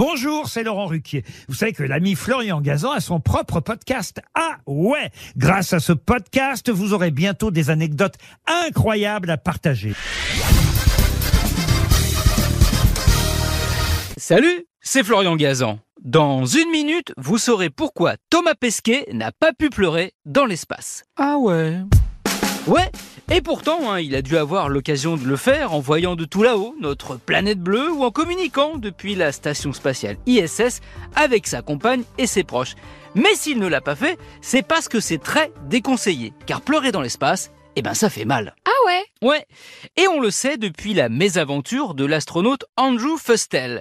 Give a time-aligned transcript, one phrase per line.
[0.00, 1.24] Bonjour, c'est Laurent Ruquier.
[1.46, 4.22] Vous savez que l'ami Florian Gazan a son propre podcast.
[4.34, 8.14] Ah ouais Grâce à ce podcast, vous aurez bientôt des anecdotes
[8.46, 9.92] incroyables à partager.
[14.16, 15.80] Salut, c'est Florian Gazan.
[16.02, 21.04] Dans une minute, vous saurez pourquoi Thomas Pesquet n'a pas pu pleurer dans l'espace.
[21.18, 21.76] Ah ouais
[22.66, 22.90] Ouais,
[23.32, 26.42] et pourtant, hein, il a dû avoir l'occasion de le faire en voyant de tout
[26.42, 30.80] là-haut notre planète bleue ou en communiquant depuis la station spatiale ISS
[31.14, 32.74] avec sa compagne et ses proches.
[33.14, 37.02] Mais s'il ne l'a pas fait, c'est parce que c'est très déconseillé, car pleurer dans
[37.02, 38.56] l'espace, eh ben ça fait mal.
[38.64, 39.04] Ah ouais?
[39.22, 39.46] Ouais,
[39.96, 43.80] et on le sait depuis la mésaventure de l'astronaute Andrew Fustel.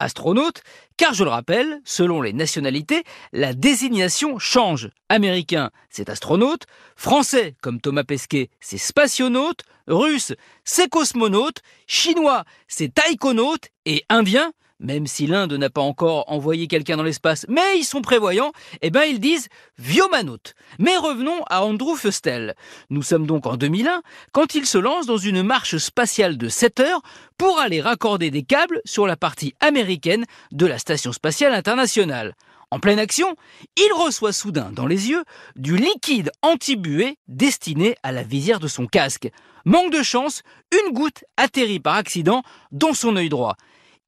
[0.00, 0.62] Astronaute,
[0.96, 4.88] car je le rappelle, selon les nationalités, la désignation change.
[5.08, 6.64] Américain, c'est astronaute,
[6.96, 10.32] français, comme Thomas Pesquet, c'est spationaute, russe,
[10.64, 16.96] c'est cosmonaute, chinois, c'est taïkonaute, et indien, même si l'Inde n'a pas encore envoyé quelqu'un
[16.96, 20.54] dans l'espace, mais ils sont prévoyants, eh ben ils disent Viomanote.
[20.78, 22.54] Mais revenons à Andrew Fustel.
[22.88, 26.80] Nous sommes donc en 2001, quand il se lance dans une marche spatiale de 7
[26.80, 27.02] heures
[27.36, 32.34] pour aller raccorder des câbles sur la partie américaine de la Station spatiale internationale.
[32.72, 33.34] En pleine action,
[33.76, 35.24] il reçoit soudain dans les yeux
[35.56, 39.28] du liquide antibué destiné à la visière de son casque.
[39.64, 40.42] Manque de chance,
[40.72, 43.56] une goutte atterrit par accident dans son œil droit.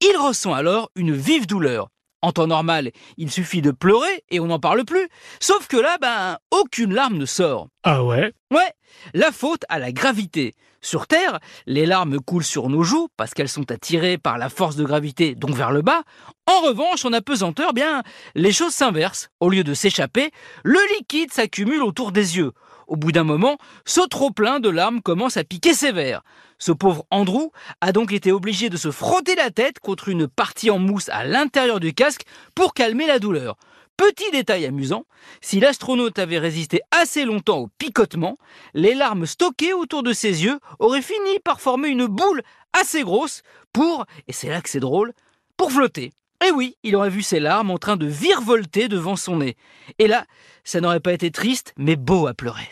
[0.05, 1.87] Il ressent alors une vive douleur.
[2.21, 5.07] En temps normal, il suffit de pleurer et on n'en parle plus.
[5.39, 7.69] Sauf que là, ben, aucune larme ne sort.
[7.85, 8.31] Ah ouais?
[8.49, 8.71] Ouais,
[9.13, 10.55] la faute à la gravité.
[10.79, 14.77] Sur Terre, les larmes coulent sur nos joues parce qu'elles sont attirées par la force
[14.77, 16.03] de gravité, donc vers le bas.
[16.47, 18.01] En revanche, en apesanteur, bien,
[18.35, 19.29] les choses s'inversent.
[19.41, 20.31] Au lieu de s'échapper,
[20.63, 22.53] le liquide s'accumule autour des yeux.
[22.87, 26.21] Au bout d'un moment, ce trop-plein de larmes commence à piquer sévère.
[26.59, 30.69] Ce pauvre Andrew a donc été obligé de se frotter la tête contre une partie
[30.69, 32.23] en mousse à l'intérieur du casque
[32.55, 33.57] pour calmer la douleur.
[33.95, 35.05] Petit détail amusant,
[35.41, 38.37] si l'astronaute avait résisté assez longtemps au picotement,
[38.73, 42.41] les larmes stockées autour de ses yeux auraient fini par former une boule
[42.73, 45.13] assez grosse pour, et c'est là que c'est drôle,
[45.57, 46.11] pour flotter.
[46.45, 49.55] Et oui, il aurait vu ses larmes en train de virevolter devant son nez.
[49.99, 50.25] Et là,
[50.63, 52.69] ça n'aurait pas été triste, mais beau à pleurer.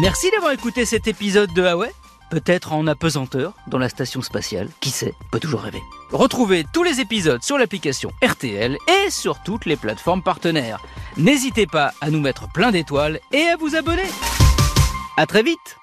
[0.00, 1.90] Merci d'avoir écouté cet épisode de Huawei.
[2.30, 5.82] Peut-être en apesanteur dans la station spatiale, qui sait, peut toujours rêver.
[6.10, 10.82] Retrouvez tous les épisodes sur l'application RTL et sur toutes les plateformes partenaires.
[11.16, 14.10] N'hésitez pas à nous mettre plein d'étoiles et à vous abonner.
[15.16, 15.78] À très vite